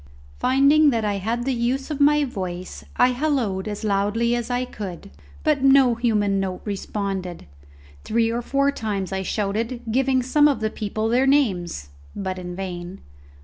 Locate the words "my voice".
2.01-2.83